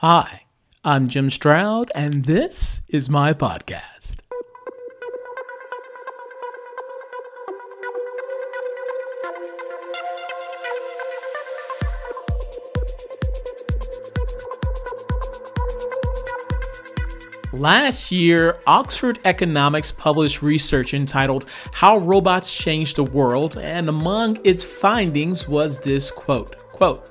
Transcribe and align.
Hi, 0.00 0.42
I'm 0.84 1.08
Jim 1.08 1.28
Stroud, 1.28 1.90
and 1.92 2.24
this 2.24 2.82
is 2.86 3.10
my 3.10 3.34
podcast. 3.34 4.20
Last 17.52 18.12
year, 18.12 18.56
Oxford 18.68 19.18
Economics 19.24 19.90
published 19.90 20.42
research 20.42 20.94
entitled 20.94 21.44
How 21.72 21.98
Robots 21.98 22.54
Change 22.54 22.94
the 22.94 23.02
World, 23.02 23.58
and 23.58 23.88
among 23.88 24.38
its 24.44 24.62
findings 24.62 25.48
was 25.48 25.80
this 25.80 26.12
quote, 26.12 26.56
quote, 26.68 27.10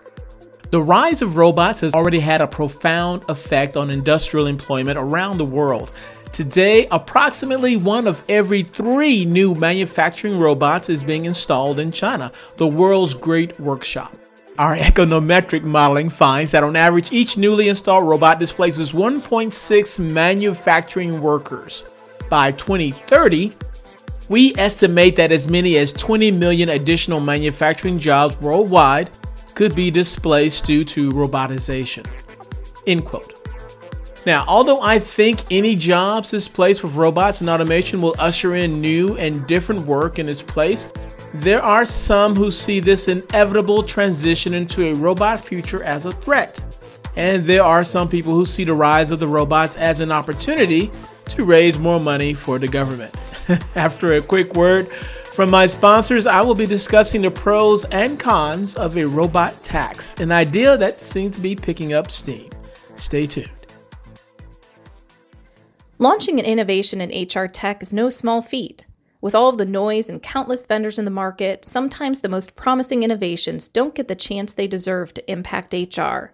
the 0.69 0.81
rise 0.81 1.21
of 1.21 1.37
robots 1.37 1.81
has 1.81 1.93
already 1.93 2.19
had 2.19 2.41
a 2.41 2.47
profound 2.47 3.23
effect 3.29 3.77
on 3.77 3.89
industrial 3.89 4.47
employment 4.47 4.97
around 4.97 5.37
the 5.37 5.45
world. 5.45 5.91
Today, 6.33 6.87
approximately 6.91 7.77
one 7.77 8.05
of 8.05 8.21
every 8.27 8.63
three 8.63 9.23
new 9.23 9.55
manufacturing 9.55 10.37
robots 10.37 10.89
is 10.89 11.03
being 11.03 11.25
installed 11.25 11.79
in 11.79 11.91
China, 11.91 12.31
the 12.57 12.67
world's 12.67 13.13
great 13.13 13.57
workshop. 13.59 14.13
Our 14.59 14.75
econometric 14.75 15.63
modeling 15.63 16.09
finds 16.09 16.51
that 16.51 16.63
on 16.63 16.75
average, 16.75 17.11
each 17.11 17.37
newly 17.37 17.69
installed 17.69 18.07
robot 18.07 18.39
displaces 18.39 18.91
1.6 18.91 19.99
manufacturing 19.99 21.21
workers. 21.21 21.85
By 22.29 22.51
2030, 22.51 23.53
we 24.27 24.53
estimate 24.57 25.15
that 25.15 25.31
as 25.31 25.47
many 25.47 25.77
as 25.77 25.93
20 25.93 26.31
million 26.31 26.69
additional 26.69 27.21
manufacturing 27.21 27.99
jobs 27.99 28.35
worldwide 28.41 29.09
could 29.57 29.73
be 29.73 29.89
displaced 29.89 30.65
due 30.65 30.85
to 30.85 31.09
robotization. 31.09 32.05
End 32.85 33.03
quote. 33.03 33.33
Now, 34.23 34.45
although 34.47 34.81
I 34.81 34.99
think 34.99 35.39
any 35.49 35.75
jobs 35.75 36.29
displaced 36.29 36.83
with 36.83 36.93
robots 36.93 37.41
and 37.41 37.49
automation 37.49 37.99
will 37.99 38.13
usher 38.19 38.53
in 38.53 38.79
new 38.79 39.17
and 39.17 39.47
different 39.47 39.81
work 39.81 40.19
in 40.19 40.29
its 40.29 40.43
place, 40.43 40.91
there 41.33 41.63
are 41.63 41.87
some 41.87 42.35
who 42.35 42.51
see 42.51 42.79
this 42.79 43.07
inevitable 43.07 43.81
transition 43.81 44.53
into 44.53 44.85
a 44.85 44.93
robot 44.93 45.43
future 45.43 45.83
as 45.83 46.05
a 46.05 46.11
threat. 46.11 46.61
And 47.15 47.43
there 47.43 47.63
are 47.63 47.83
some 47.83 48.07
people 48.09 48.35
who 48.35 48.45
see 48.45 48.63
the 48.63 48.75
rise 48.75 49.09
of 49.09 49.17
the 49.17 49.27
robots 49.27 49.75
as 49.75 50.01
an 50.01 50.11
opportunity 50.11 50.91
to 51.29 51.43
raise 51.43 51.79
more 51.79 51.99
money 51.99 52.35
for 52.35 52.59
the 52.59 52.67
government. 52.67 53.15
After 53.75 54.13
a 54.13 54.21
quick 54.21 54.53
word 54.53 54.87
from 55.37 55.51
my 55.51 55.67
sponsors, 55.67 56.25
I 56.25 56.41
will 56.41 56.55
be 56.55 56.65
discussing 56.65 57.21
the 57.21 57.29
pros 57.29 57.85
and 57.85 58.19
cons 58.19 58.75
of 58.75 58.97
a 58.97 59.05
robot 59.05 59.53
tax, 59.63 60.15
an 60.15 60.31
idea 60.31 60.75
that 60.77 60.95
seems 60.95 61.35
to 61.35 61.41
be 61.43 61.55
picking 61.55 61.93
up 61.93 62.09
steam. 62.09 62.49
Stay 62.95 63.27
tuned. 63.27 63.51
Launching 65.99 66.39
an 66.39 66.45
innovation 66.47 66.99
in 67.01 67.27
HR 67.27 67.45
tech 67.45 67.83
is 67.83 67.93
no 67.93 68.09
small 68.09 68.41
feat. 68.41 68.87
With 69.21 69.35
all 69.35 69.49
of 69.49 69.59
the 69.59 69.65
noise 69.65 70.09
and 70.09 70.23
countless 70.23 70.65
vendors 70.65 70.97
in 70.97 71.05
the 71.05 71.11
market, 71.11 71.63
sometimes 71.63 72.21
the 72.21 72.29
most 72.29 72.55
promising 72.55 73.03
innovations 73.03 73.67
don't 73.67 73.93
get 73.93 74.07
the 74.07 74.15
chance 74.15 74.53
they 74.53 74.65
deserve 74.65 75.13
to 75.13 75.31
impact 75.31 75.71
HR. 75.71 76.31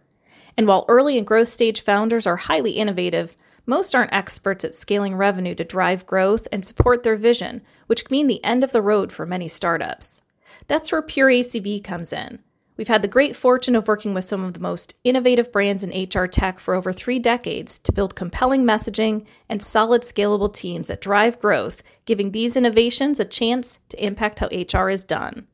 And 0.55 0.65
while 0.65 0.85
early 0.87 1.17
and 1.17 1.27
growth 1.27 1.49
stage 1.49 1.81
founders 1.81 2.25
are 2.25 2.37
highly 2.37 2.71
innovative, 2.71 3.35
most 3.65 3.95
aren't 3.95 4.13
experts 4.13 4.65
at 4.65 4.75
scaling 4.75 5.15
revenue 5.15 5.55
to 5.55 5.63
drive 5.63 6.05
growth 6.05 6.47
and 6.51 6.65
support 6.65 7.03
their 7.03 7.15
vision, 7.15 7.61
which 7.87 8.05
can 8.05 8.15
mean 8.15 8.27
the 8.27 8.43
end 8.43 8.63
of 8.63 8.71
the 8.71 8.81
road 8.81 9.11
for 9.11 9.25
many 9.25 9.47
startups. 9.47 10.21
That's 10.67 10.91
where 10.91 11.01
Pure 11.01 11.29
ACV 11.29 11.83
comes 11.83 12.11
in. 12.11 12.39
We've 12.75 12.87
had 12.87 13.03
the 13.03 13.07
great 13.07 13.35
fortune 13.35 13.75
of 13.75 13.87
working 13.87 14.13
with 14.13 14.25
some 14.25 14.43
of 14.43 14.53
the 14.55 14.59
most 14.59 14.97
innovative 15.03 15.51
brands 15.51 15.83
in 15.83 16.07
HR 16.07 16.25
tech 16.25 16.59
for 16.59 16.73
over 16.73 16.91
three 16.91 17.19
decades 17.19 17.77
to 17.79 17.91
build 17.91 18.15
compelling 18.15 18.63
messaging 18.63 19.25
and 19.47 19.61
solid 19.61 20.01
scalable 20.01 20.51
teams 20.51 20.87
that 20.87 21.01
drive 21.01 21.39
growth, 21.39 21.83
giving 22.05 22.31
these 22.31 22.55
innovations 22.55 23.19
a 23.19 23.25
chance 23.25 23.79
to 23.89 24.03
impact 24.03 24.39
how 24.39 24.47
HR 24.47 24.89
is 24.89 25.03
done. 25.03 25.47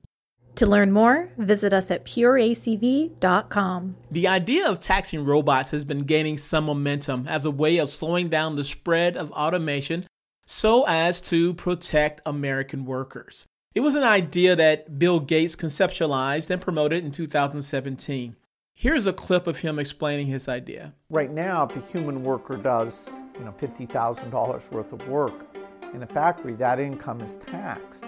To 0.59 0.67
learn 0.67 0.91
more, 0.91 1.29
visit 1.37 1.71
us 1.71 1.89
at 1.89 2.03
pureacv.com. 2.03 3.95
The 4.11 4.27
idea 4.27 4.67
of 4.67 4.81
taxing 4.81 5.23
robots 5.23 5.71
has 5.71 5.85
been 5.85 5.99
gaining 5.99 6.37
some 6.37 6.65
momentum 6.65 7.29
as 7.29 7.45
a 7.45 7.51
way 7.51 7.77
of 7.77 7.89
slowing 7.89 8.27
down 8.27 8.57
the 8.57 8.65
spread 8.65 9.15
of 9.15 9.31
automation 9.31 10.05
so 10.45 10.85
as 10.85 11.21
to 11.21 11.53
protect 11.53 12.19
American 12.25 12.83
workers. 12.83 13.45
It 13.73 13.79
was 13.79 13.95
an 13.95 14.03
idea 14.03 14.53
that 14.57 14.99
Bill 14.99 15.21
Gates 15.21 15.55
conceptualized 15.55 16.49
and 16.49 16.61
promoted 16.61 17.05
in 17.05 17.11
2017. 17.11 18.35
Here's 18.75 19.05
a 19.05 19.13
clip 19.13 19.47
of 19.47 19.59
him 19.59 19.79
explaining 19.79 20.27
his 20.27 20.49
idea. 20.49 20.93
Right 21.09 21.31
now, 21.31 21.67
if 21.67 21.77
a 21.77 21.79
human 21.79 22.21
worker 22.21 22.57
does, 22.57 23.09
you 23.37 23.45
know, 23.45 23.53
$50,000 23.53 24.71
worth 24.73 24.91
of 24.91 25.07
work 25.07 25.55
in 25.93 26.03
a 26.03 26.07
factory, 26.07 26.55
that 26.55 26.81
income 26.81 27.21
is 27.21 27.35
taxed. 27.35 28.03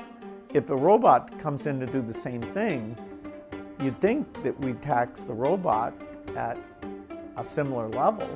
If 0.54 0.70
a 0.70 0.76
robot 0.76 1.40
comes 1.40 1.66
in 1.66 1.80
to 1.80 1.86
do 1.86 2.02
the 2.02 2.14
same 2.14 2.42
thing, 2.42 2.98
you'd 3.80 4.02
think 4.02 4.44
that 4.44 4.60
we'd 4.60 4.82
tax 4.82 5.24
the 5.24 5.34
robot 5.34 5.94
at 6.36 6.58
a 7.38 7.44
similar 7.44 7.88
level. 7.88 8.28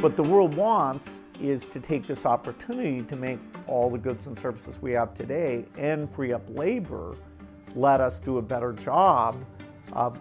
What 0.00 0.16
the 0.16 0.24
world 0.24 0.54
wants 0.54 1.22
is 1.40 1.64
to 1.66 1.78
take 1.78 2.08
this 2.08 2.26
opportunity 2.26 3.02
to 3.02 3.14
make 3.14 3.38
all 3.68 3.88
the 3.88 3.98
goods 3.98 4.26
and 4.26 4.36
services 4.36 4.82
we 4.82 4.90
have 4.92 5.14
today 5.14 5.64
and 5.78 6.10
free 6.10 6.32
up 6.32 6.42
labor, 6.48 7.16
let 7.76 8.00
us 8.00 8.18
do 8.18 8.38
a 8.38 8.42
better 8.42 8.72
job 8.72 9.44
of 9.92 10.20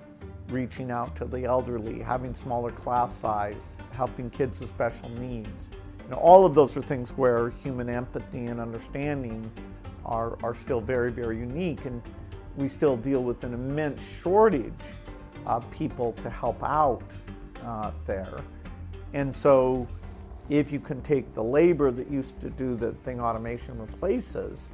reaching 0.50 0.92
out 0.92 1.16
to 1.16 1.26
the 1.26 1.46
elderly, 1.46 2.00
having 2.00 2.36
smaller 2.36 2.70
class 2.70 3.12
size, 3.12 3.82
helping 3.94 4.30
kids 4.30 4.59
with 4.59 4.70
special 4.70 5.09
needs. 5.09 5.72
You 6.03 6.12
know, 6.12 6.18
all 6.18 6.46
of 6.46 6.53
those 6.53 6.78
are 6.78 6.82
things 6.84 7.18
where 7.18 7.50
human 7.50 7.90
empathy 7.90 8.46
and 8.46 8.59
understanding 8.59 9.50
are, 10.06 10.38
are 10.44 10.54
still 10.54 10.82
very, 10.82 11.12
very 11.12 11.38
unique. 11.38 11.86
And 11.86 12.02
we 12.58 12.68
still 12.68 12.98
deal 12.98 13.24
with 13.24 13.44
an 13.44 13.54
immense 13.54 14.02
shortage 14.22 14.74
of 15.46 15.70
people 15.72 16.14
to 16.14 16.30
help 16.30 16.62
out 16.64 17.04
uh, 17.64 17.92
there. 18.06 18.40
And 19.14 19.34
so, 19.34 19.88
if 20.50 20.72
you 20.72 20.80
can 20.80 21.02
take 21.02 21.34
the 21.34 21.44
labor 21.44 21.92
that 21.92 22.10
used 22.12 22.40
to 22.42 22.50
do 22.50 22.76
the 22.76 22.92
thing 22.92 23.22
automation 23.22 23.80
replaces, 23.80 24.72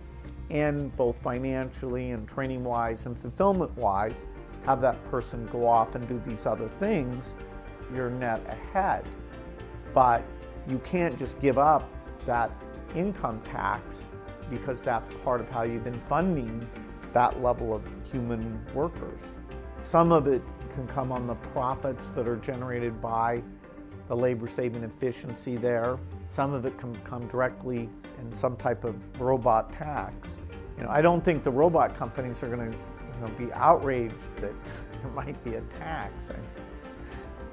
and 0.49 0.95
both 0.95 1.21
financially 1.21 2.11
and 2.11 2.27
training 2.27 2.63
wise 2.63 3.05
and 3.05 3.17
fulfillment 3.17 3.75
wise, 3.77 4.25
have 4.65 4.81
that 4.81 5.01
person 5.05 5.47
go 5.47 5.67
off 5.67 5.95
and 5.95 6.07
do 6.07 6.21
these 6.25 6.45
other 6.45 6.67
things, 6.67 7.35
you're 7.93 8.09
net 8.09 8.41
ahead. 8.47 9.05
But 9.93 10.23
you 10.67 10.79
can't 10.79 11.17
just 11.17 11.39
give 11.39 11.57
up 11.57 11.89
that 12.25 12.51
income 12.95 13.41
tax 13.41 14.11
because 14.49 14.81
that's 14.81 15.09
part 15.23 15.41
of 15.41 15.49
how 15.49 15.63
you've 15.63 15.83
been 15.83 15.99
funding 15.99 16.67
that 17.13 17.41
level 17.41 17.73
of 17.73 17.83
human 18.09 18.59
workers. 18.73 19.21
Some 19.83 20.11
of 20.11 20.27
it 20.27 20.41
can 20.73 20.87
come 20.87 21.11
on 21.11 21.27
the 21.27 21.35
profits 21.35 22.09
that 22.11 22.27
are 22.27 22.35
generated 22.35 23.01
by 23.01 23.41
the 24.07 24.15
labor 24.15 24.47
saving 24.47 24.83
efficiency 24.83 25.57
there. 25.57 25.97
Some 26.27 26.53
of 26.53 26.65
it 26.65 26.77
can 26.77 26.95
come 26.97 27.27
directly 27.27 27.89
in 28.19 28.33
some 28.33 28.55
type 28.55 28.83
of 28.83 28.95
robot 29.19 29.71
tax. 29.73 30.43
You 30.77 30.83
know, 30.83 30.89
I 30.89 31.01
don't 31.01 31.23
think 31.23 31.43
the 31.43 31.51
robot 31.51 31.95
companies 31.95 32.43
are 32.43 32.47
going 32.47 32.71
to 32.71 32.77
you 32.77 33.21
know, 33.21 33.33
be 33.37 33.51
outraged 33.53 34.31
that 34.41 34.53
there 35.01 35.11
might 35.11 35.41
be 35.43 35.55
a 35.55 35.61
tax. 35.79 36.31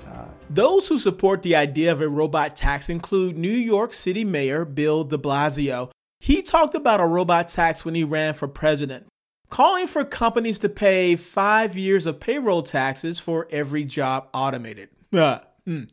Uh, 0.06 0.24
Those 0.50 0.88
who 0.88 0.98
support 0.98 1.42
the 1.42 1.56
idea 1.56 1.90
of 1.90 2.00
a 2.00 2.08
robot 2.08 2.54
tax 2.56 2.88
include 2.88 3.36
New 3.36 3.48
York 3.48 3.92
City 3.92 4.24
Mayor 4.24 4.64
Bill 4.64 5.04
de 5.04 5.16
Blasio, 5.18 5.90
he 6.24 6.40
talked 6.40 6.74
about 6.74 7.02
a 7.02 7.06
robot 7.06 7.48
tax 7.48 7.84
when 7.84 7.94
he 7.94 8.02
ran 8.02 8.32
for 8.32 8.48
president, 8.48 9.04
calling 9.50 9.86
for 9.86 10.06
companies 10.06 10.58
to 10.60 10.70
pay 10.70 11.16
five 11.16 11.76
years 11.76 12.06
of 12.06 12.18
payroll 12.18 12.62
taxes 12.62 13.20
for 13.20 13.46
every 13.50 13.84
job 13.84 14.28
automated. 14.32 14.88
Uh, 15.14 15.38
hmm. 15.64 15.84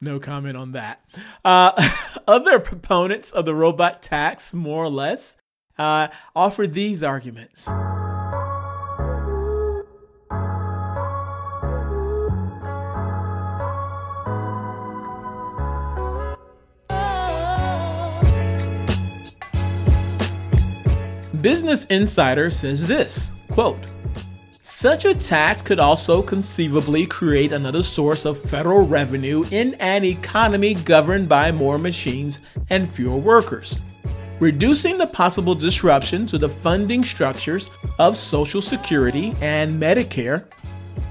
No 0.00 0.18
comment 0.18 0.56
on 0.56 0.72
that. 0.72 1.04
Uh, 1.44 1.72
other 2.26 2.58
proponents 2.58 3.30
of 3.30 3.44
the 3.44 3.54
robot 3.54 4.00
tax, 4.00 4.54
more 4.54 4.84
or 4.84 4.88
less, 4.88 5.36
uh, 5.76 6.08
offer 6.34 6.66
these 6.66 7.02
arguments. 7.02 7.68
Business 21.46 21.84
Insider 21.84 22.50
says 22.50 22.88
this 22.88 23.30
quote, 23.52 23.78
such 24.62 25.04
a 25.04 25.14
tax 25.14 25.62
could 25.62 25.78
also 25.78 26.20
conceivably 26.20 27.06
create 27.06 27.52
another 27.52 27.84
source 27.84 28.24
of 28.24 28.42
federal 28.50 28.84
revenue 28.84 29.44
in 29.52 29.74
an 29.74 30.04
economy 30.04 30.74
governed 30.74 31.28
by 31.28 31.52
more 31.52 31.78
machines 31.78 32.40
and 32.70 32.92
fewer 32.92 33.16
workers, 33.16 33.78
reducing 34.40 34.98
the 34.98 35.06
possible 35.06 35.54
disruption 35.54 36.26
to 36.26 36.36
the 36.36 36.48
funding 36.48 37.04
structures 37.04 37.70
of 38.00 38.18
Social 38.18 38.60
Security 38.60 39.32
and 39.40 39.80
Medicare, 39.80 40.46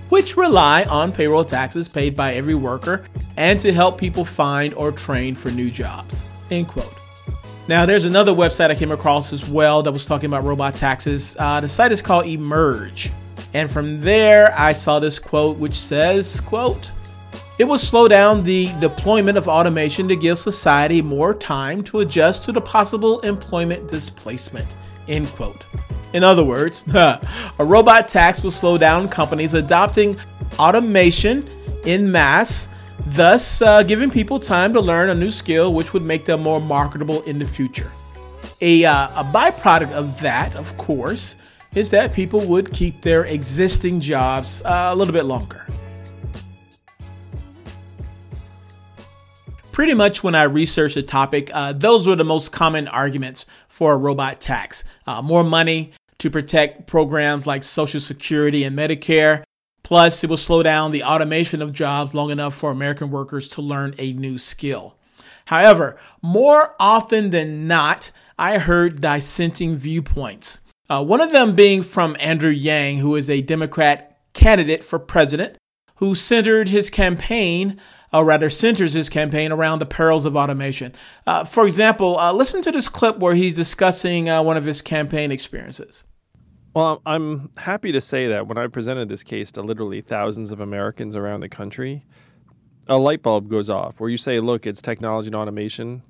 which 0.09 0.35
rely 0.35 0.83
on 0.83 1.13
payroll 1.13 1.45
taxes 1.45 1.87
paid 1.87 2.13
by 2.13 2.33
every 2.33 2.55
worker 2.55 3.05
and 3.37 3.57
to 3.61 3.71
help 3.71 3.97
people 3.97 4.25
find 4.25 4.73
or 4.73 4.91
train 4.91 5.33
for 5.33 5.49
new 5.51 5.71
jobs. 5.71 6.25
End 6.51 6.67
quote. 6.67 7.04
Now, 7.67 7.87
there's 7.87 8.05
another 8.05 8.31
website 8.31 8.69
I 8.69 8.75
came 8.75 8.91
across 8.91 9.33
as 9.33 9.49
well 9.49 9.81
that 9.81 9.91
was 9.91 10.05
talking 10.05 10.27
about 10.27 10.43
robot 10.43 10.75
taxes. 10.75 11.35
Uh, 11.39 11.61
the 11.61 11.67
site 11.67 11.91
is 11.91 12.01
called 12.01 12.25
Emerj. 12.25 13.11
And 13.55 13.71
from 13.71 14.01
there, 14.01 14.53
I 14.55 14.71
saw 14.71 14.99
this 14.99 15.17
quote 15.17 15.57
which 15.57 15.73
says, 15.73 16.39
quote, 16.41 16.91
it 17.57 17.63
will 17.63 17.79
slow 17.79 18.07
down 18.07 18.43
the 18.43 18.67
deployment 18.79 19.37
of 19.37 19.47
automation 19.47 20.07
to 20.09 20.15
give 20.15 20.37
society 20.37 21.01
more 21.01 21.33
time 21.33 21.83
to 21.85 22.01
adjust 22.01 22.43
to 22.43 22.51
the 22.51 22.61
possible 22.61 23.19
employment 23.21 23.87
displacement. 23.87 24.67
End 25.07 25.27
quote. 25.29 25.65
In 26.13 26.23
other 26.23 26.43
words, 26.43 26.83
a 26.93 27.19
robot 27.57 28.09
tax 28.09 28.43
will 28.43 28.51
slow 28.51 28.77
down 28.77 29.09
companies 29.09 29.53
adopting 29.55 30.17
automation 30.59 31.49
in 31.85 32.11
mass, 32.11 32.67
thus 33.07 33.61
uh, 33.61 33.83
giving 33.83 34.09
people 34.09 34.39
time 34.39 34.73
to 34.73 34.81
learn 34.81 35.09
a 35.09 35.15
new 35.15 35.31
skill 35.31 35.73
which 35.73 35.93
would 35.93 36.03
make 36.03 36.25
them 36.25 36.41
more 36.41 36.61
marketable 36.61 37.21
in 37.23 37.39
the 37.39 37.45
future. 37.45 37.91
A, 38.61 38.85
uh, 38.85 39.21
a 39.21 39.23
byproduct 39.23 39.91
of 39.91 40.19
that, 40.21 40.55
of 40.55 40.75
course, 40.77 41.35
is 41.73 41.89
that 41.89 42.13
people 42.13 42.39
would 42.47 42.71
keep 42.71 43.01
their 43.01 43.25
existing 43.25 43.99
jobs 43.99 44.61
uh, 44.63 44.89
a 44.91 44.95
little 44.95 45.13
bit 45.13 45.25
longer. 45.25 45.65
Pretty 49.71 49.93
much 49.93 50.23
when 50.23 50.35
I 50.35 50.43
researched 50.43 50.95
the 50.95 51.03
topic, 51.03 51.51
uh, 51.53 51.73
those 51.73 52.07
were 52.07 52.15
the 52.15 52.23
most 52.23 52.53
common 52.53 52.87
arguments 52.87 53.45
for 53.67 53.91
a 53.91 53.97
robot 53.97 54.39
tax. 54.39 54.85
Uh, 55.05 55.21
more 55.21 55.43
money 55.43 55.91
to 56.19 56.29
protect 56.29 56.87
programs 56.87 57.45
like 57.45 57.61
Social 57.61 57.99
Security 57.99 58.63
and 58.63 58.77
Medicare. 58.77 59.43
Plus, 59.85 60.23
it 60.23 60.31
will 60.31 60.35
slow 60.35 60.63
down 60.63 60.91
the 60.91 61.03
automation 61.03 61.61
of 61.61 61.71
jobs 61.71 62.15
long 62.15 62.31
enough 62.31 62.55
for 62.55 62.71
American 62.71 63.11
workers 63.11 63.47
to 63.47 63.61
learn 63.61 63.93
a 63.99 64.13
new 64.13 64.39
skill. 64.39 64.95
However, 65.45 65.95
more 66.23 66.73
often 66.79 67.29
than 67.29 67.67
not, 67.67 68.11
I 68.39 68.57
heard 68.57 68.99
dissenting 68.99 69.75
viewpoints. 69.75 70.59
Uh, 70.89 71.05
one 71.05 71.21
of 71.21 71.31
them 71.31 71.53
being 71.53 71.83
from 71.83 72.17
Andrew 72.19 72.49
Yang, 72.49 72.97
who 72.97 73.15
is 73.15 73.29
a 73.29 73.41
Democrat 73.41 74.17
candidate 74.33 74.83
for 74.83 74.97
president, 74.97 75.55
who 75.97 76.15
centered 76.15 76.69
his 76.69 76.89
campaign 76.89 77.79
or 78.11 78.25
rather 78.25 78.49
centers 78.49 78.93
his 78.93 79.07
campaign 79.07 79.51
around 79.51 79.77
the 79.77 79.85
perils 79.85 80.25
of 80.25 80.35
automation. 80.35 80.95
Uh, 81.27 81.43
for 81.43 81.67
example, 81.67 82.17
uh, 82.17 82.33
listen 82.33 82.63
to 82.63 82.71
this 82.71 82.89
clip 82.89 83.19
where 83.19 83.35
he's 83.35 83.53
discussing 83.53 84.29
uh, 84.29 84.41
one 84.41 84.57
of 84.57 84.65
his 84.65 84.81
campaign 84.81 85.31
experiences. 85.31 86.05
Well, 86.75 87.01
I'm 87.05 87.49
happy 87.55 87.93
to 87.93 88.01
say 88.01 88.27
that 88.27 88.47
when 88.47 88.57
I 88.57 88.67
presented 88.67 89.07
this 89.07 89.23
case 89.23 89.49
to 89.53 89.61
literally 89.61 90.01
thousands 90.01 90.51
of 90.51 90.59
Americans 90.59 91.15
around 91.15 91.39
the 91.39 91.47
country, 91.47 92.05
a 92.87 92.97
light 92.97 93.23
bulb 93.23 93.49
goes 93.49 93.69
off 93.69 94.01
where 94.01 94.09
you 94.09 94.17
say, 94.17 94.41
look, 94.41 94.67
it's 94.67 94.81
technology 94.81 95.27
and 95.27 95.35
automation. 95.35 96.03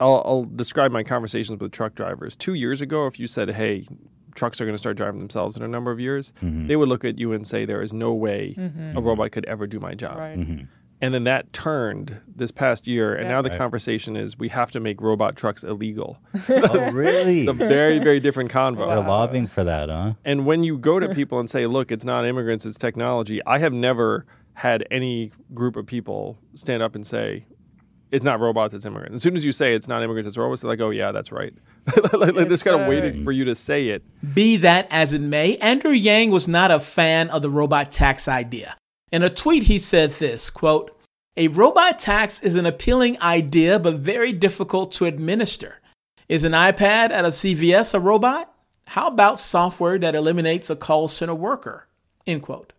I'll, 0.00 0.22
I'll 0.24 0.44
describe 0.44 0.90
my 0.90 1.02
conversations 1.02 1.60
with 1.60 1.70
truck 1.70 1.94
drivers. 1.94 2.34
Two 2.34 2.54
years 2.54 2.80
ago, 2.80 3.06
if 3.06 3.20
you 3.20 3.26
said, 3.26 3.50
hey, 3.50 3.86
trucks 4.34 4.58
are 4.58 4.64
going 4.64 4.74
to 4.74 4.78
start 4.78 4.96
driving 4.96 5.18
themselves 5.18 5.58
in 5.58 5.62
a 5.62 5.68
number 5.68 5.90
of 5.90 6.00
years, 6.00 6.32
mm-hmm. 6.42 6.66
they 6.66 6.76
would 6.76 6.88
look 6.88 7.04
at 7.04 7.18
you 7.18 7.34
and 7.34 7.46
say, 7.46 7.66
there 7.66 7.82
is 7.82 7.92
no 7.92 8.14
way 8.14 8.54
mm-hmm. 8.56 8.96
a 8.96 9.00
robot 9.02 9.32
could 9.32 9.44
ever 9.44 9.66
do 9.66 9.78
my 9.78 9.94
job. 9.94 10.16
Right. 10.16 10.38
Mm-hmm. 10.38 10.64
And 11.00 11.12
then 11.12 11.24
that 11.24 11.52
turned 11.52 12.20
this 12.34 12.50
past 12.50 12.86
year, 12.86 13.14
and 13.14 13.24
yeah. 13.24 13.32
now 13.32 13.42
the 13.42 13.50
right. 13.50 13.58
conversation 13.58 14.16
is 14.16 14.38
we 14.38 14.48
have 14.48 14.70
to 14.70 14.80
make 14.80 15.00
robot 15.00 15.36
trucks 15.36 15.62
illegal. 15.62 16.18
oh, 16.48 16.90
really? 16.90 17.40
it's 17.40 17.50
a 17.50 17.52
very, 17.52 17.98
very 17.98 18.18
different 18.18 18.50
convo. 18.50 18.88
They're 18.88 19.06
lobbying 19.06 19.46
for 19.46 19.62
that, 19.64 19.90
huh? 19.90 20.14
And 20.24 20.46
when 20.46 20.62
you 20.62 20.78
go 20.78 20.98
to 20.98 21.14
people 21.14 21.38
and 21.38 21.50
say, 21.50 21.66
look, 21.66 21.92
it's 21.92 22.04
not 22.04 22.24
immigrants, 22.24 22.64
it's 22.64 22.78
technology, 22.78 23.44
I 23.44 23.58
have 23.58 23.74
never 23.74 24.24
had 24.54 24.86
any 24.90 25.32
group 25.52 25.76
of 25.76 25.86
people 25.86 26.38
stand 26.54 26.82
up 26.82 26.94
and 26.94 27.06
say, 27.06 27.44
it's 28.10 28.24
not 28.24 28.40
robots, 28.40 28.72
it's 28.72 28.86
immigrants. 28.86 29.16
As 29.16 29.22
soon 29.22 29.34
as 29.34 29.44
you 29.44 29.52
say 29.52 29.74
it's 29.74 29.88
not 29.88 30.02
immigrants, 30.02 30.26
it's 30.26 30.38
robots, 30.38 30.62
they're 30.62 30.70
like, 30.70 30.80
oh, 30.80 30.90
yeah, 30.90 31.12
that's 31.12 31.30
right. 31.30 31.52
like, 32.14 32.34
like 32.34 32.48
this 32.48 32.62
kind 32.62 32.80
of 32.80 32.88
waiting 32.88 33.22
for 33.22 33.32
you 33.32 33.44
to 33.44 33.54
say 33.54 33.88
it. 33.88 34.02
Be 34.34 34.56
that 34.58 34.86
as 34.90 35.12
it 35.12 35.20
may, 35.20 35.58
Andrew 35.58 35.90
Yang 35.90 36.30
was 36.30 36.48
not 36.48 36.70
a 36.70 36.80
fan 36.80 37.28
of 37.28 37.42
the 37.42 37.50
robot 37.50 37.92
tax 37.92 38.28
idea. 38.28 38.76
In 39.12 39.22
a 39.22 39.30
tweet, 39.30 39.64
he 39.64 39.78
said 39.78 40.10
this 40.12 40.50
quote, 40.50 40.96
A 41.36 41.48
robot 41.48 41.98
tax 41.98 42.40
is 42.40 42.56
an 42.56 42.66
appealing 42.66 43.20
idea, 43.22 43.78
but 43.78 43.94
very 43.94 44.32
difficult 44.32 44.92
to 44.92 45.04
administer. 45.04 45.80
Is 46.28 46.44
an 46.44 46.52
iPad 46.52 47.10
at 47.10 47.24
a 47.24 47.28
CVS 47.28 47.94
a 47.94 48.00
robot? 48.00 48.52
How 48.88 49.08
about 49.08 49.38
software 49.38 49.98
that 49.98 50.14
eliminates 50.14 50.70
a 50.70 50.76
call 50.76 51.08
center 51.08 51.34
worker? 51.34 51.86
End 52.26 52.42
quote. 52.42 52.72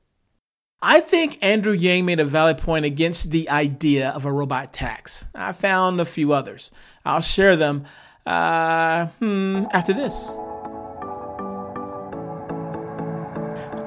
I 0.82 1.00
think 1.00 1.40
Andrew 1.42 1.74
Yang 1.74 2.06
made 2.06 2.20
a 2.20 2.26
valid 2.26 2.60
point 2.60 2.86
against 2.86 3.32
the 3.32 3.50
idea 3.50 4.10
of 4.10 4.26
a 4.26 4.32
robot 4.32 4.74
tax. 4.74 5.26
I 5.34 5.52
found 5.54 6.00
a 6.00 6.06
few 6.06 6.34
others. 6.34 6.72
I'll 7.04 7.22
share 7.22 7.56
them 7.56 7.86
uh, 8.26 9.08
hmm, 9.20 9.66
after 9.72 9.94
this. 9.94 10.38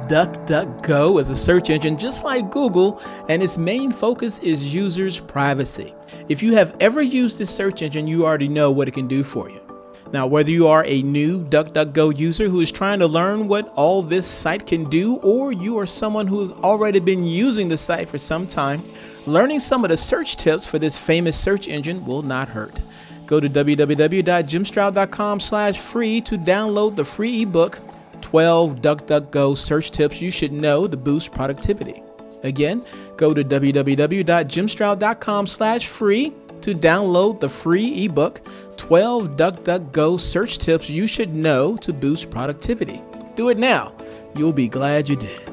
DuckDuckGo 0.09 1.21
is 1.21 1.31
a 1.31 1.37
search 1.37 1.71
engine 1.71 1.97
just 1.97 2.25
like 2.25 2.51
Google, 2.51 3.01
and 3.29 3.43
its 3.43 3.59
main 3.59 3.93
focus 3.93 4.39
is 4.41 4.75
users' 4.75 5.21
privacy. 5.21 5.95
If 6.29 6.43
you 6.43 6.55
have 6.55 6.77
ever 6.81 7.01
used 7.01 7.39
this 7.39 7.55
search 7.55 7.83
engine, 7.83 8.07
you 8.07 8.25
already 8.25 8.49
know 8.49 8.71
what 8.71 8.89
it 8.89 8.95
can 8.95 9.07
do 9.07 9.23
for 9.23 9.49
you. 9.49 9.61
Now, 10.13 10.27
whether 10.27 10.51
you 10.51 10.67
are 10.67 10.85
a 10.87 11.03
new 11.03 11.45
DuckDuckGo 11.45 12.19
user 12.19 12.49
who 12.49 12.61
is 12.61 12.73
trying 12.73 12.99
to 12.99 13.07
learn 13.07 13.47
what 13.47 13.69
all 13.77 14.03
this 14.03 14.27
site 14.27 14.67
can 14.67 14.91
do, 14.91 15.17
or 15.17 15.53
you 15.53 15.79
are 15.79 15.87
someone 15.87 16.27
who 16.27 16.41
has 16.41 16.51
already 16.51 16.99
been 16.99 17.25
using 17.25 17.69
the 17.69 17.77
site 17.77 18.09
for 18.09 18.19
some 18.19 18.49
time, 18.49 18.83
learning 19.27 19.61
some 19.61 19.85
of 19.85 19.91
the 19.91 19.97
search 19.97 20.37
tips 20.37 20.67
for 20.67 20.81
this 20.81 20.99
famous 20.99 21.39
search 21.39 21.69
engine 21.69 22.05
will 22.05 22.23
not 22.23 22.49
hurt. 22.49 22.81
Go 23.27 23.39
to 23.39 23.49
www.jimstroud.com 23.49 25.39
slash 25.39 25.79
free 25.79 26.21
to 26.23 26.37
download 26.37 26.97
the 26.97 27.05
free 27.05 27.43
ebook 27.43 27.81
12 28.31 28.77
DuckDuckGo 28.77 29.57
search 29.57 29.91
tips 29.91 30.21
you 30.21 30.31
should 30.31 30.53
know 30.53 30.87
to 30.87 30.97
boost 30.97 31.33
productivity. 31.33 32.01
Again, 32.45 32.81
go 33.17 33.35
to 33.35 33.43
www.jimstroud.com 33.43 35.47
slash 35.49 35.89
free 35.89 36.33
to 36.61 36.73
download 36.73 37.41
the 37.41 37.49
free 37.49 38.05
ebook 38.05 38.41
12 38.77 39.31
DuckDuckGo 39.31 40.21
search 40.21 40.59
tips 40.59 40.89
you 40.89 41.09
should 41.09 41.35
know 41.35 41.77
to 41.79 41.93
boost 41.93 42.31
productivity. 42.31 43.03
Do 43.35 43.49
it 43.49 43.59
now. 43.59 43.93
You'll 44.37 44.53
be 44.53 44.69
glad 44.69 45.09
you 45.09 45.17
did. 45.17 45.50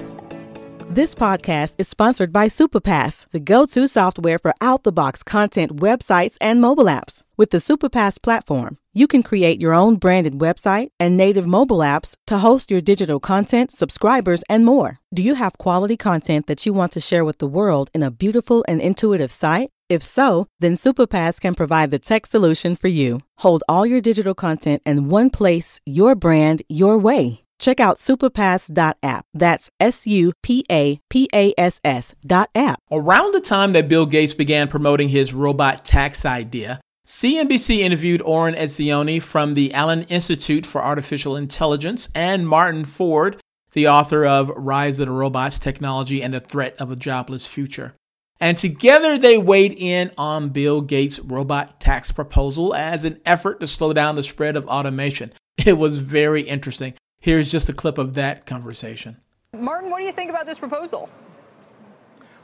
This 0.98 1.14
podcast 1.14 1.76
is 1.78 1.88
sponsored 1.88 2.34
by 2.34 2.48
Supapass, 2.48 3.30
the 3.30 3.40
go 3.40 3.68
to 3.68 3.88
software 3.88 4.40
for 4.40 4.56
out 4.60 4.83
the 4.83 4.92
box 4.92 5.21
content 5.21 5.76
websites 5.76 6.38
and 6.42 6.60
mobile 6.60 6.86
apps. 6.86 7.21
With 7.38 7.52
the 7.52 7.60
Supapass 7.60 8.19
platform, 8.19 8.80
you 8.95 9.06
can 9.06 9.21
create 9.21 9.62
your 9.62 9.76
own 9.76 9.98
branded 9.98 10.40
website 10.40 10.90
and 11.00 11.16
native 11.16 11.45
mobile 11.45 11.83
apps 11.86 12.16
to 12.26 12.40
host 12.40 12.71
your 12.71 12.81
digital 12.81 13.19
content, 13.19 13.69
subscribers, 13.69 14.42
and 14.50 14.66
more. 14.66 15.00
Do 15.14 15.21
you 15.21 15.36
have 15.36 15.60
quality 15.60 15.98
content 15.98 16.48
that 16.48 16.66
you 16.66 16.74
want 16.74 16.94
to 16.94 17.00
share 17.00 17.24
with 17.24 17.38
the 17.38 17.45
world 17.45 17.92
in 17.94 18.02
a 18.02 18.10
beautiful 18.10 18.66
and 18.68 18.81
intuitive 18.81 19.30
site? 19.30 19.69
If 19.90 20.02
so, 20.02 20.48
then 20.60 20.78
Supapass 20.78 21.40
can 21.40 21.54
provide 21.54 21.92
the 21.92 22.00
tech 22.00 22.26
solution 22.26 22.76
for 22.76 22.88
you. 22.88 23.19
Hold 23.42 23.64
all 23.69 23.86
your 23.86 24.02
digital 24.02 24.33
content 24.33 24.81
in 24.83 25.10
one 25.10 25.30
place, 25.30 25.80
your 25.86 26.16
brand, 26.16 26.64
your 26.68 26.98
way. 26.98 27.44
Check 27.59 27.80
out 27.80 27.97
supapass.app. 27.97 29.26
That's 29.33 29.69
S 29.80 30.07
U 30.07 30.33
P 30.44 30.64
A 30.71 30.99
P 31.09 31.28
A 31.33 31.54
S 31.57 31.80
S 31.83 32.16
dot 32.26 32.49
app. 32.56 32.80
Around 32.92 33.33
the 33.33 33.42
time 33.42 33.73
that 33.73 33.90
Bill 33.90 34.06
Gates 34.06 34.33
began 34.33 34.68
promoting 34.68 35.09
his 35.09 35.33
robot 35.33 35.83
tax 35.83 36.26
idea, 36.26 36.80
CNBC 37.07 37.80
interviewed 37.80 38.21
Oren 38.21 38.54
Etzioni 38.54 39.21
from 39.21 39.54
the 39.54 39.73
Allen 39.73 40.04
Institute 40.04 40.66
for 40.66 40.83
Artificial 40.83 41.35
Intelligence 41.35 42.09
and 42.14 42.47
Martin 42.47 42.85
Ford, 42.85 43.42
the 43.71 43.87
author 43.87 44.26
of 44.26 44.49
Rise 44.49 44.99
of 44.99 45.07
the 45.07 45.14
Robots 45.14 45.57
Technology 45.57 46.21
and 46.21 46.33
the 46.33 46.40
Threat 46.40 46.76
of 46.80 46.92
a 46.92 46.95
Jobless 46.95 47.47
Future. 47.47 47.94
And 48.40 48.57
together 48.57 49.18
they 49.18 49.37
weighed 49.37 49.73
in 49.73 50.11
on 50.18 50.49
Bill 50.49 50.81
Gates' 50.81 51.19
robot 51.19 51.80
tax 51.80 52.11
proposal 52.11 52.76
as 52.76 53.04
an 53.04 53.19
effort 53.26 53.59
to 53.61 53.68
slow 53.68 53.94
down 53.94 54.16
the 54.16 54.23
spread 54.23 54.56
of 54.56 54.68
automation. 54.68 55.31
It 55.66 55.80
was 55.80 55.97
very 55.97 56.44
interesting. 56.44 56.94
Here's 57.19 57.52
just 57.52 57.68
a 57.68 57.74
clip 57.74 57.97
of 57.97 58.14
that 58.14 58.45
conversation. 58.45 59.18
Martin, 59.54 59.90
what 59.90 60.00
do 60.00 60.06
you 60.06 60.12
think 60.12 60.30
about 60.30 60.45
this 60.45 60.59
proposal? 60.59 61.09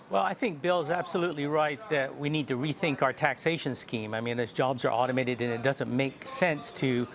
Well, 0.09 0.23
I 0.23 0.33
think 0.33 0.61
Bill 0.61 0.81
is 0.81 0.89
absolutely 0.89 1.45
right 1.47 1.79
that 1.89 2.17
we 2.17 2.29
need 2.29 2.47
to 2.49 2.57
rethink 2.57 3.01
our 3.01 3.13
taxation 3.13 3.75
scheme. 3.75 4.13
I 4.13 4.21
mean, 4.21 4.39
as 4.39 4.51
jobs 4.51 4.85
are 4.85 4.91
automated 4.91 5.41
and 5.41 5.51
it 5.51 5.63
doesn't 5.63 5.89
make 5.89 6.27
sense 6.27 6.71
to 6.73 7.07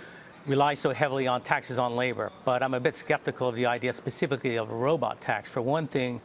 rely 0.47 0.75
so 0.75 0.91
heavily 0.91 1.27
on 1.27 1.43
taxes 1.43 1.79
on 1.79 1.95
labor. 1.95 2.33
But 2.45 2.63
I'm 2.63 2.75
a 2.75 2.81
bit 2.81 2.95
skeptical 2.95 3.49
of 3.49 3.55
the 3.55 3.67
idea 3.67 3.93
specifically 3.93 4.57
of 4.57 4.71
a 4.71 4.75
robot 4.75 5.21
tax. 5.21 5.51
For 5.51 5.61
one 5.61 5.87
thing, 5.87 6.21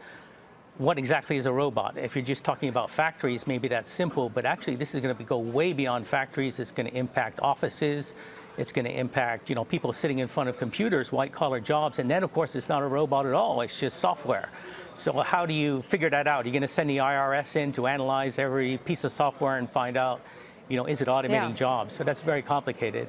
what 0.78 0.98
exactly 0.98 1.38
is 1.38 1.46
a 1.46 1.52
robot? 1.52 1.98
If 1.98 2.16
you're 2.16 2.26
just 2.26 2.44
talking 2.44 2.70
about 2.70 2.90
factories, 2.90 3.46
maybe 3.46 3.68
that's 3.68 3.90
simple, 3.90 4.30
but 4.30 4.46
actually 4.46 4.76
this 4.76 4.96
is 4.96 5.02
going 5.02 5.16
to 5.16 5.24
go 5.24 5.38
way 5.38 5.74
beyond 5.74 6.08
factories. 6.08 6.60
It's 6.60 6.72
going 6.72 6.90
to 6.90 6.96
impact 6.96 7.40
offices. 7.42 8.16
It's 8.58 8.72
going 8.72 8.86
to 8.86 8.92
impact, 8.92 9.50
you 9.50 9.56
know, 9.56 9.66
people 9.66 9.92
sitting 9.94 10.20
in 10.20 10.28
front 10.28 10.48
of 10.48 10.58
computers, 10.60 11.12
white 11.12 11.32
collar 11.32 11.60
jobs, 11.60 11.98
and 12.00 12.10
then 12.10 12.22
of 12.24 12.32
course 12.34 12.56
it's 12.56 12.70
not 12.70 12.84
a 12.84 12.88
robot 12.88 13.26
at 13.26 13.34
all. 13.34 13.62
It's 13.62 13.80
just 13.80 14.00
software. 14.00 14.50
So 14.94 15.12
how 15.22 15.46
do 15.48 15.54
you 15.54 15.82
figure 15.84 16.10
that 16.12 16.28
out? 16.28 16.44
Are 16.44 16.48
you 16.48 16.54
going 16.54 16.62
to 16.62 16.68
send 16.68 16.90
the 16.90 16.98
IRS 16.98 17.56
in 17.56 17.72
to 17.74 17.88
analyze 17.88 18.38
every 18.38 18.78
piece 18.78 19.04
of 19.04 19.12
software 19.12 19.58
and 19.58 19.68
find 19.70 19.98
out, 19.98 20.22
you 20.70 20.78
know, 20.78 20.86
is 20.86 21.02
it 21.02 21.08
automating 21.08 21.50
Yeah. 21.50 21.52
jobs? 21.54 21.96
So 21.96 22.04
that's 22.04 22.22
very 22.22 22.44
complicated. 22.44 23.08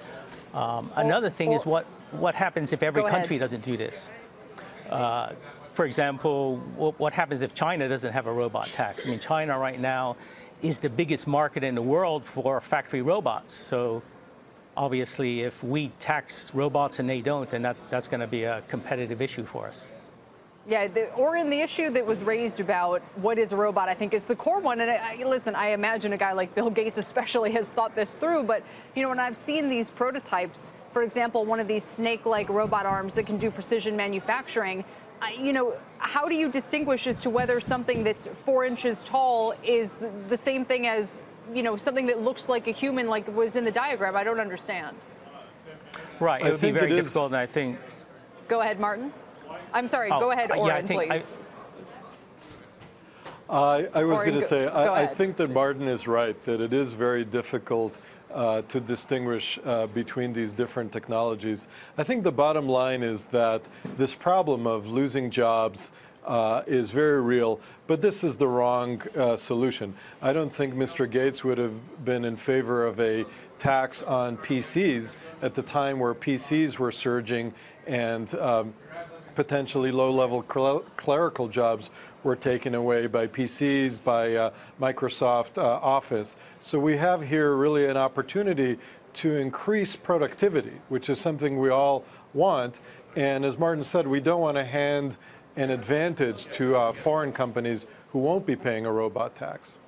Um, 0.54 0.90
another 0.96 1.28
thing 1.30 1.52
is 1.52 1.66
what 1.66 1.84
what 2.12 2.34
happens 2.34 2.72
if 2.72 2.82
every 2.82 3.02
Go 3.02 3.08
ahead. 3.08 3.20
country 3.20 3.38
doesn't 3.38 3.62
do 3.64 3.76
this? 3.76 4.08
Uh, 4.88 5.32
for 5.72 5.84
example, 5.84 6.58
what, 6.76 6.98
what 7.00 7.12
happens 7.12 7.42
if 7.42 7.52
China 7.54 7.88
doesn't 7.88 8.12
have 8.12 8.28
a 8.28 8.32
robot 8.32 8.68
tax? 8.68 9.04
I 9.04 9.10
mean, 9.10 9.18
China 9.18 9.58
right 9.58 9.80
now 9.80 10.16
is 10.62 10.78
the 10.78 10.88
biggest 10.88 11.26
market 11.26 11.64
in 11.64 11.74
the 11.74 11.82
world 11.82 12.24
for 12.24 12.60
factory 12.60 13.02
robots. 13.02 13.52
So 13.52 14.00
obviously, 14.76 15.42
if 15.42 15.62
we 15.62 15.88
tax 16.00 16.54
robots 16.54 16.98
and 16.98 17.08
they 17.08 17.20
don't, 17.20 17.48
then 17.50 17.62
that, 17.62 17.76
that's 17.90 18.08
going 18.08 18.20
to 18.20 18.26
be 18.26 18.44
a 18.44 18.62
competitive 18.68 19.20
issue 19.20 19.44
for 19.44 19.66
us. 19.66 19.86
Yeah, 20.66 20.88
the, 20.88 21.12
Oren 21.12 21.50
the 21.50 21.60
issue 21.60 21.90
that 21.90 22.06
was 22.06 22.24
raised 22.24 22.58
about 22.58 23.02
what 23.16 23.38
is 23.38 23.52
a 23.52 23.56
robot, 23.56 23.90
I 23.90 23.94
think 23.94 24.14
is 24.14 24.26
the 24.26 24.34
core 24.34 24.60
one. 24.60 24.80
And 24.80 24.90
I, 24.90 25.20
I, 25.20 25.24
listen, 25.24 25.54
I 25.54 25.68
imagine 25.68 26.14
a 26.14 26.16
guy 26.16 26.32
like 26.32 26.54
Bill 26.54 26.70
Gates 26.70 26.96
especially 26.96 27.52
has 27.58 27.70
thought 27.70 27.94
this 27.94 28.16
through. 28.16 28.44
But 28.44 28.62
you 28.94 29.02
know, 29.02 29.10
when 29.10 29.20
I've 29.20 29.36
seen 29.36 29.68
these 29.68 29.90
prototypes, 29.90 30.70
for 30.90 31.02
example, 31.02 31.44
one 31.44 31.60
of 31.60 31.68
these 31.68 31.84
snake-like 31.84 32.48
robot 32.48 32.86
arms 32.86 33.14
that 33.16 33.26
can 33.26 33.36
do 33.36 33.50
precision 33.50 33.96
manufacturing. 33.96 34.84
You 35.38 35.52
know, 35.52 35.76
how 35.98 36.28
do 36.28 36.34
you 36.34 36.50
distinguish 36.50 37.06
as 37.06 37.20
to 37.22 37.30
whether 37.30 37.58
something 37.60 38.04
that's 38.04 38.26
four 38.26 38.64
inches 38.64 39.02
tall 39.02 39.54
is 39.62 39.94
the, 39.94 40.10
the 40.28 40.36
same 40.36 40.64
thing 40.64 40.86
as 40.86 41.20
you 41.52 41.62
know 41.62 41.76
something 41.76 42.06
that 42.06 42.22
looks 42.22 42.48
like 42.48 42.68
a 42.68 42.72
human, 42.72 43.08
like 43.08 43.26
was 43.34 43.56
in 43.56 43.64
the 43.64 43.70
diagram? 43.70 44.16
I 44.16 44.24
don't 44.24 44.40
understand. 44.40 44.96
Right. 46.20 46.40
It 46.40 46.46
I 46.46 46.50
would 46.52 46.60
be 46.60 46.70
very 46.70 46.90
difficult, 46.90 47.26
and 47.26 47.36
I 47.36 47.46
think. 47.46 47.78
Go 48.48 48.60
ahead, 48.60 48.78
Martin. 48.78 49.12
I'm 49.72 49.88
sorry. 49.88 50.10
Oh, 50.10 50.20
go 50.20 50.30
ahead, 50.30 50.50
yeah, 50.54 50.62
I 50.62 50.82
think 50.82 51.10
please. 51.10 51.24
I, 53.48 53.88
I 53.94 54.04
was 54.04 54.22
going 54.22 54.34
to 54.34 54.42
say, 54.42 54.66
I, 54.66 55.02
I 55.02 55.06
think 55.06 55.36
that 55.36 55.50
Martin 55.50 55.86
is 55.86 56.08
right, 56.08 56.42
that 56.44 56.60
it 56.60 56.72
is 56.72 56.92
very 56.92 57.24
difficult 57.24 57.98
uh, 58.32 58.62
to 58.62 58.80
distinguish 58.80 59.58
uh, 59.64 59.86
between 59.88 60.32
these 60.32 60.52
different 60.52 60.92
technologies. 60.92 61.68
I 61.98 62.04
think 62.04 62.24
the 62.24 62.32
bottom 62.32 62.68
line 62.68 63.02
is 63.02 63.26
that 63.26 63.62
this 63.96 64.14
problem 64.14 64.66
of 64.66 64.86
losing 64.86 65.30
jobs 65.30 65.92
uh, 66.24 66.62
is 66.66 66.90
very 66.90 67.20
real, 67.20 67.60
but 67.86 68.00
this 68.00 68.24
is 68.24 68.38
the 68.38 68.48
wrong 68.48 69.02
uh, 69.16 69.36
solution. 69.36 69.94
I 70.22 70.32
don't 70.32 70.52
think 70.52 70.74
Mr. 70.74 71.10
Gates 71.10 71.44
would 71.44 71.58
have 71.58 72.04
been 72.04 72.24
in 72.24 72.36
favor 72.36 72.86
of 72.86 72.98
a 73.00 73.24
tax 73.58 74.02
on 74.02 74.36
PCs 74.38 75.14
at 75.42 75.54
the 75.54 75.62
time 75.62 75.98
where 75.98 76.14
PCs 76.14 76.78
were 76.78 76.92
surging 76.92 77.52
and 77.86 78.34
um, 78.36 78.74
potentially 79.34 79.90
low-level 79.90 80.42
cler- 80.44 80.82
clerical 80.96 81.48
jobs 81.48 81.90
were 82.22 82.36
taken 82.36 82.74
away 82.74 83.06
by 83.06 83.26
PCs, 83.26 84.02
by 84.02 84.34
uh, 84.34 84.50
Microsoft 84.80 85.58
uh, 85.58 85.62
Office. 85.62 86.36
So 86.60 86.78
we 86.78 86.96
have 86.96 87.22
here 87.22 87.54
really 87.54 87.86
an 87.86 87.96
opportunity 87.96 88.78
to 89.14 89.36
increase 89.36 89.94
productivity, 89.94 90.80
which 90.88 91.08
is 91.08 91.20
something 91.20 91.58
we 91.58 91.70
all 91.70 92.04
want. 92.32 92.80
And 93.16 93.44
as 93.44 93.58
Martin 93.58 93.84
said, 93.84 94.06
we 94.06 94.20
don't 94.20 94.40
want 94.40 94.56
to 94.56 94.64
hand 94.64 95.16
an 95.56 95.70
advantage 95.70 96.46
to 96.52 96.76
uh, 96.76 96.92
foreign 96.92 97.32
companies 97.32 97.86
who 98.10 98.18
won't 98.18 98.46
be 98.46 98.56
paying 98.56 98.86
a 98.86 98.92
robot 98.92 99.34
tax. 99.34 99.78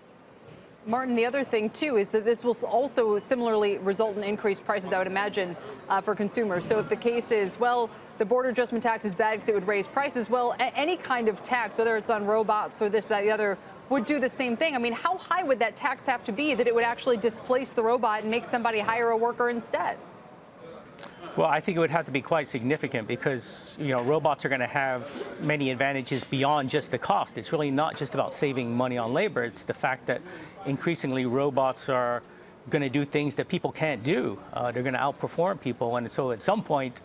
Martin, 0.87 1.17
the 1.17 1.27
other 1.27 1.43
thing 1.43 1.69
too 1.71 1.97
is 1.97 2.11
that 2.11 2.25
this 2.25 2.45
will 2.45 2.57
also 2.65 3.19
similarly 3.19 3.79
result 3.79 4.17
in 4.17 4.23
increased 4.23 4.65
prices, 4.65 4.93
I 4.93 4.99
would 4.99 5.09
imagine, 5.09 5.57
uh, 5.89 6.01
for 6.01 6.15
consumers. 6.15 6.65
So 6.65 6.79
if 6.79 6.89
the 6.89 6.97
case 6.97 7.33
is, 7.33 7.59
well, 7.59 7.91
the 8.19 8.25
border 8.25 8.51
adjustment 8.51 8.85
tax 8.85 9.05
is 9.05 9.15
bad 9.15 9.33
because 9.33 9.49
it 9.49 9.55
would 9.55 9.67
raise 9.67 9.89
prices, 9.89 10.31
well, 10.31 10.55
any 10.59 10.97
kind 10.97 11.29
of 11.29 11.43
tax, 11.43 11.79
whether 11.79 11.97
it's 11.97 12.09
on 12.09 12.25
robots 12.25 12.81
or 12.81 12.89
this, 12.89 13.09
that, 13.09 13.25
the 13.25 13.31
other, 13.31 13.59
would 13.89 14.07
do 14.07 14.21
the 14.21 14.29
same 14.29 14.57
thing. 14.57 14.75
I 14.75 14.79
mean, 14.79 14.93
how 14.93 15.19
high 15.19 15.43
would 15.43 15.59
that 15.59 15.77
tax 15.77 16.07
have 16.07 16.23
to 16.25 16.33
be 16.33 16.55
that 16.55 16.67
it 16.69 16.75
would 16.75 16.85
actually 16.85 17.17
displace 17.17 17.73
the 17.73 17.83
robot 17.83 18.23
and 18.23 18.31
make 18.31 18.47
somebody 18.47 18.79
hire 18.79 19.11
a 19.11 19.17
worker 19.17 19.51
instead? 19.51 19.99
Well, 21.37 21.49
I 21.49 21.61
think 21.61 21.77
it 21.77 21.81
would 21.81 21.91
have 21.91 22.07
to 22.07 22.13
be 22.13 22.23
quite 22.23 22.49
significant 22.49 23.07
because 23.07 23.77
you 23.79 23.89
know 23.89 24.01
robots 24.01 24.47
are 24.47 24.49
going 24.49 24.63
to 24.63 24.67
have 24.67 25.23
many 25.43 25.71
advantages 25.71 26.25
beyond 26.25 26.71
just 26.71 26.91
the 26.91 26.97
cost. 26.97 27.37
It's 27.37 27.53
really 27.53 27.71
not 27.71 27.95
just 27.95 28.15
about 28.15 28.33
saving 28.33 28.75
money 28.75 28.97
on 28.97 29.13
labor. 29.13 29.45
It's 29.45 29.63
the 29.63 29.75
fact 29.75 30.07
that 30.07 30.23
increasingly 30.65 31.27
robots 31.27 31.91
are 31.91 32.23
going 32.71 32.81
to 32.81 32.89
do 32.89 33.05
things 33.05 33.35
that 33.35 33.49
people 33.49 33.71
can't 33.71 34.03
do. 34.03 34.39
Uh, 34.55 34.73
they're 34.73 34.83
going 34.83 34.95
to 34.95 34.99
outperform 35.01 35.61
people, 35.61 35.97
and 35.97 36.11
so 36.11 36.31
at 36.33 36.41
some 36.41 36.63
point. 36.63 37.03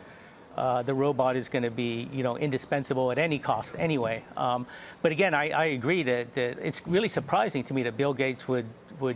Uh, 0.57 0.81
the 0.81 0.93
robot 0.93 1.37
is 1.37 1.47
going 1.47 1.63
to 1.63 1.71
be, 1.71 2.09
you 2.11 2.23
know, 2.23 2.37
indispensable 2.37 3.09
at 3.09 3.17
any 3.17 3.39
cost 3.39 3.73
anyway. 3.79 4.21
Um, 4.35 4.67
but 5.01 5.13
again, 5.13 5.33
I, 5.33 5.49
I 5.51 5.65
agree 5.67 6.03
that, 6.03 6.33
that 6.33 6.57
it's 6.59 6.85
really 6.85 7.07
surprising 7.07 7.63
to 7.63 7.73
me 7.73 7.83
that 7.83 7.95
Bill 7.95 8.13
Gates 8.13 8.49
would 8.49 8.65
would 8.99 9.15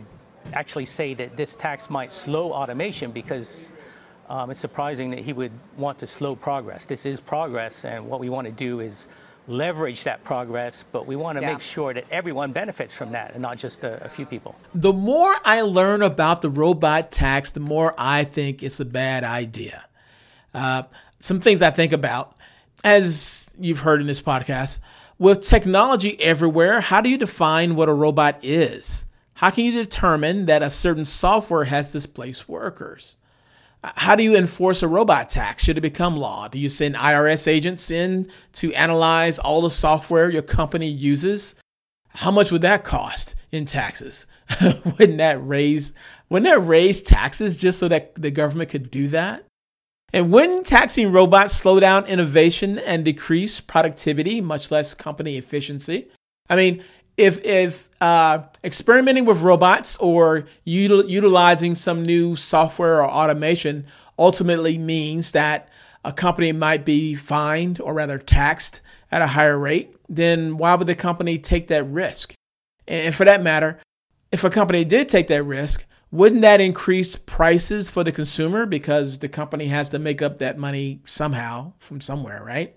actually 0.54 0.86
say 0.86 1.12
that 1.12 1.36
this 1.36 1.54
tax 1.54 1.90
might 1.90 2.10
slow 2.10 2.54
automation 2.54 3.12
because 3.12 3.70
um, 4.28 4.50
it's 4.50 4.60
surprising 4.60 5.10
that 5.10 5.20
he 5.20 5.32
would 5.32 5.52
want 5.76 5.98
to 5.98 6.06
slow 6.06 6.34
progress. 6.36 6.86
This 6.86 7.06
is 7.06 7.20
progress, 7.20 7.84
and 7.84 8.08
what 8.08 8.20
we 8.20 8.28
want 8.28 8.46
to 8.46 8.52
do 8.52 8.80
is 8.80 9.08
leverage 9.48 10.02
that 10.04 10.24
progress, 10.24 10.84
but 10.90 11.06
we 11.06 11.14
want 11.14 11.36
to 11.38 11.42
Yeah. 11.42 11.52
make 11.52 11.60
sure 11.60 11.94
that 11.94 12.04
everyone 12.10 12.50
benefits 12.52 12.92
from 12.94 13.12
that 13.12 13.32
and 13.34 13.42
not 13.42 13.58
just 13.58 13.84
a, 13.84 14.04
a 14.04 14.08
few 14.08 14.26
people. 14.26 14.56
The 14.74 14.92
more 14.92 15.36
I 15.44 15.60
learn 15.60 16.02
about 16.02 16.42
the 16.42 16.50
robot 16.50 17.12
tax, 17.12 17.52
the 17.52 17.60
more 17.60 17.94
I 17.96 18.24
think 18.24 18.62
it's 18.64 18.80
a 18.80 18.84
bad 18.84 19.22
idea. 19.22 19.84
Uh, 20.52 20.82
some 21.20 21.40
things 21.40 21.62
I 21.62 21.70
think 21.70 21.92
about, 21.92 22.36
as 22.82 23.54
you've 23.58 23.80
heard 23.80 24.00
in 24.00 24.06
this 24.08 24.20
podcast, 24.20 24.80
with 25.18 25.42
technology 25.44 26.20
everywhere, 26.20 26.80
how 26.80 27.00
do 27.00 27.08
you 27.08 27.16
define 27.16 27.76
what 27.76 27.88
a 27.88 27.92
robot 27.94 28.38
is? 28.42 29.06
How 29.34 29.50
can 29.50 29.64
you 29.64 29.72
determine 29.72 30.46
that 30.46 30.62
a 30.62 30.70
certain 30.70 31.04
software 31.04 31.64
has 31.64 31.90
displaced 31.90 32.48
workers? 32.48 33.16
How 33.84 34.16
do 34.16 34.22
you 34.22 34.34
enforce 34.34 34.82
a 34.82 34.88
robot 34.88 35.30
tax? 35.30 35.64
Should 35.64 35.78
it 35.78 35.82
become 35.82 36.16
law? 36.16 36.48
Do 36.48 36.58
you 36.58 36.68
send 36.68 36.96
IRS 36.96 37.46
agents 37.46 37.90
in 37.90 38.30
to 38.54 38.72
analyze 38.74 39.38
all 39.38 39.62
the 39.62 39.70
software 39.70 40.30
your 40.30 40.42
company 40.42 40.88
uses? 40.88 41.54
How 42.08 42.30
much 42.30 42.50
would 42.50 42.62
that 42.62 42.82
cost 42.82 43.34
in 43.52 43.64
taxes? 43.64 44.26
wouldn't 44.60 45.18
that 45.18 45.44
raise 45.46 45.92
wouldn't 46.28 46.52
that 46.52 46.66
raise 46.66 47.02
taxes 47.02 47.56
just 47.56 47.78
so 47.78 47.88
that 47.88 48.14
the 48.16 48.30
government 48.30 48.70
could 48.70 48.90
do 48.90 49.08
that? 49.08 49.44
And 50.12 50.32
wouldn't 50.32 50.66
taxing 50.66 51.12
robots 51.12 51.54
slow 51.54 51.78
down 51.78 52.06
innovation 52.06 52.78
and 52.78 53.04
decrease 53.04 53.60
productivity, 53.60 54.40
much 54.40 54.70
less 54.70 54.94
company 54.94 55.36
efficiency? 55.36 56.08
I 56.48 56.56
mean, 56.56 56.82
if 57.16 57.44
if 57.44 57.88
uh, 58.00 58.40
experimenting 58.62 59.24
with 59.24 59.42
robots 59.42 59.96
or 59.96 60.46
util- 60.66 61.08
utilizing 61.08 61.74
some 61.74 62.04
new 62.04 62.36
software 62.36 63.02
or 63.02 63.10
automation 63.10 63.86
ultimately 64.18 64.78
means 64.78 65.32
that 65.32 65.68
a 66.04 66.12
company 66.12 66.52
might 66.52 66.84
be 66.84 67.14
fined 67.14 67.80
or 67.80 67.94
rather 67.94 68.18
taxed 68.18 68.80
at 69.10 69.22
a 69.22 69.28
higher 69.28 69.58
rate, 69.58 69.94
then 70.08 70.56
why 70.56 70.74
would 70.74 70.86
the 70.86 70.94
company 70.94 71.38
take 71.38 71.68
that 71.68 71.84
risk? 71.84 72.34
And 72.86 73.14
for 73.14 73.24
that 73.24 73.42
matter, 73.42 73.80
if 74.30 74.44
a 74.44 74.50
company 74.50 74.84
did 74.84 75.08
take 75.08 75.28
that 75.28 75.42
risk, 75.42 75.84
wouldn't 76.10 76.42
that 76.42 76.60
increase 76.60 77.16
prices 77.16 77.90
for 77.90 78.04
the 78.04 78.12
consumer 78.12 78.66
because 78.66 79.18
the 79.18 79.28
company 79.28 79.66
has 79.66 79.90
to 79.90 79.98
make 79.98 80.22
up 80.22 80.38
that 80.38 80.56
money 80.58 81.00
somehow 81.04 81.72
from 81.78 82.00
somewhere, 82.00 82.42
right? 82.44 82.76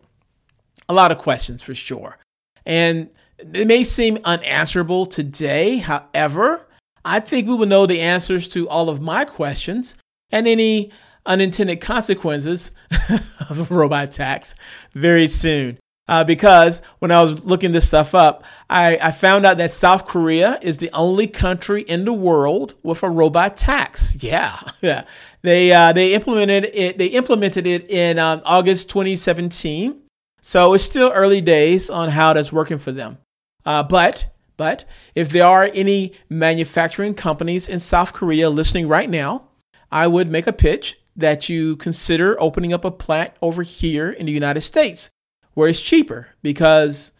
A 0.87 0.93
lot 0.93 1.11
of 1.11 1.19
questions 1.19 1.61
for 1.61 1.75
sure. 1.75 2.17
And 2.65 3.09
it 3.53 3.67
may 3.67 3.83
seem 3.83 4.19
unanswerable 4.25 5.05
today. 5.05 5.77
However, 5.77 6.67
I 7.05 7.19
think 7.19 7.47
we 7.47 7.55
will 7.55 7.65
know 7.65 7.85
the 7.85 8.01
answers 8.01 8.47
to 8.49 8.67
all 8.67 8.89
of 8.89 9.01
my 9.01 9.25
questions 9.25 9.95
and 10.31 10.47
any 10.47 10.91
unintended 11.25 11.81
consequences 11.81 12.71
of 13.49 13.71
a 13.71 13.73
robot 13.73 14.11
tax 14.11 14.55
very 14.93 15.27
soon. 15.27 15.77
Uh, 16.07 16.23
because 16.23 16.81
when 16.97 17.11
I 17.11 17.21
was 17.21 17.45
looking 17.45 17.71
this 17.71 17.87
stuff 17.87 18.15
up, 18.15 18.43
I, 18.67 18.97
I 18.97 19.11
found 19.11 19.45
out 19.45 19.57
that 19.57 19.69
South 19.69 20.07
Korea 20.07 20.57
is 20.59 20.79
the 20.79 20.89
only 20.91 21.27
country 21.27 21.83
in 21.83 22.03
the 22.03 22.13
world 22.13 22.73
with 22.81 23.03
a 23.03 23.09
robot 23.09 23.55
tax. 23.55 24.21
Yeah, 24.21 24.59
yeah. 24.81 25.03
They 25.41 25.71
uh, 25.71 25.93
they 25.93 26.13
implemented 26.13 26.69
it. 26.73 26.97
They 26.97 27.05
implemented 27.05 27.65
it 27.65 27.89
in 27.89 28.19
um, 28.19 28.41
August 28.43 28.89
2017. 28.89 30.01
So 30.41 30.73
it's 30.73 30.83
still 30.83 31.13
early 31.13 31.39
days 31.39 31.89
on 31.89 32.09
how 32.09 32.33
that's 32.33 32.51
working 32.51 32.77
for 32.77 32.91
them. 32.91 33.19
Uh, 33.65 33.83
but 33.83 34.25
but 34.57 34.83
if 35.15 35.29
there 35.29 35.45
are 35.45 35.69
any 35.73 36.13
manufacturing 36.27 37.13
companies 37.13 37.67
in 37.67 37.79
South 37.79 38.11
Korea 38.11 38.49
listening 38.49 38.89
right 38.89 39.09
now, 39.09 39.43
I 39.89 40.07
would 40.07 40.29
make 40.29 40.47
a 40.47 40.53
pitch 40.53 40.99
that 41.15 41.47
you 41.47 41.77
consider 41.77 42.39
opening 42.41 42.73
up 42.73 42.83
a 42.83 42.91
plant 42.91 43.31
over 43.41 43.63
here 43.63 44.09
in 44.09 44.25
the 44.25 44.33
United 44.33 44.61
States 44.61 45.09
where 45.53 45.69
it's 45.69 45.81
cheaper 45.81 46.29
because 46.41 47.13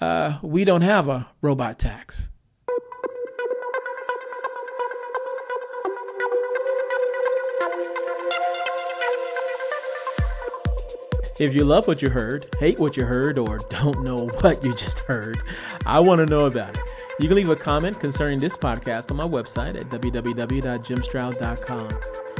uh, 0.00 0.38
we 0.42 0.64
don't 0.64 0.80
have 0.80 1.08
a 1.08 1.28
robot 1.42 1.78
tax. 1.78 2.29
If 11.40 11.54
you 11.54 11.64
love 11.64 11.88
what 11.88 12.02
you 12.02 12.10
heard, 12.10 12.54
hate 12.58 12.78
what 12.78 12.98
you 12.98 13.06
heard, 13.06 13.38
or 13.38 13.60
don't 13.70 14.02
know 14.02 14.26
what 14.40 14.62
you 14.62 14.74
just 14.74 14.98
heard, 15.00 15.40
I 15.86 15.98
want 15.98 16.18
to 16.18 16.26
know 16.26 16.44
about 16.44 16.76
it. 16.76 16.82
You 17.18 17.28
can 17.28 17.36
leave 17.38 17.48
a 17.48 17.56
comment 17.56 17.98
concerning 17.98 18.38
this 18.38 18.58
podcast 18.58 19.10
on 19.10 19.16
my 19.16 19.26
website 19.26 19.74
at 19.74 19.88
www.jimstroud.com. 19.88 21.88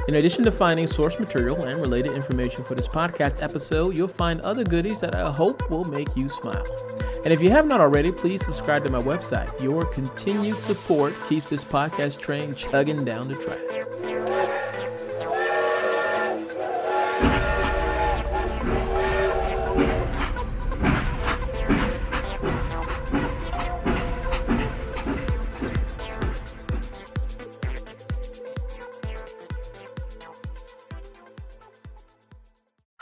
In 0.07 0.17
addition 0.17 0.45
to 0.45 0.51
finding 0.51 0.87
source 0.87 1.19
material 1.19 1.65
and 1.65 1.81
related 1.81 2.13
information 2.13 2.63
for 2.63 2.75
this 2.75 2.89
podcast 2.89 3.43
episode, 3.43 3.97
you'll 3.97 4.07
find 4.07 4.43
other 4.43 4.65
goodies 4.65 5.01
that 5.01 5.15
I 5.15 5.31
hope 5.31 5.71
will 5.71 5.85
make 5.85 6.15
you 6.15 6.29
smile. 6.29 6.67
And 7.25 7.33
if 7.33 7.41
you 7.41 7.49
have 7.49 7.67
not 7.67 7.81
already, 7.81 8.13
please 8.13 8.45
subscribe 8.45 8.85
to 8.85 8.91
my 8.91 9.01
website. 9.01 9.63
Your 9.63 9.87
continued 9.87 10.59
support 10.59 11.15
keeps 11.27 11.49
this 11.49 11.65
podcast 11.65 12.21
train 12.21 12.55
chugging 12.55 13.03
down 13.03 13.29
the 13.29 13.37
track. 13.37 13.80